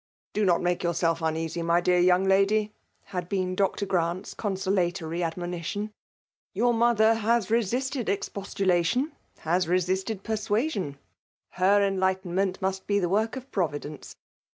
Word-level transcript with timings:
''Do 0.33 0.45
not 0.45 0.63
make 0.63 0.81
yourself 0.81 1.19
unea8y> 1.19 1.63
my 1.63 1.79
deat 1.79 2.03
young 2.03 2.25
lady/' 2.25 2.71
had 3.13 3.29
been 3.29 3.53
Dr. 3.53 3.85
Grant's 3.85 4.33
consolatory 4.33 5.21
admonition. 5.21 5.93
'* 6.23 6.53
Your 6.55 6.73
mother 6.73 7.13
has 7.13 7.51
resisted 7.51 8.09
ex 8.09 8.27
postulation, 8.27 9.11
has 9.41 9.67
resisted 9.67 10.23
persuasion; 10.23 10.97
her 11.51 11.83
en 11.83 11.99
lightenment 11.99 12.59
must 12.63 12.87
be 12.87 12.97
the 12.97 13.09
work 13.09 13.35
of 13.35 13.51
Providence 13.51 14.15